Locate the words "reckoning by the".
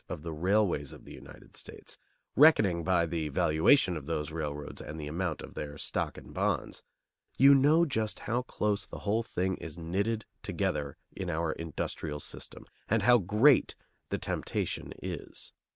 2.35-3.29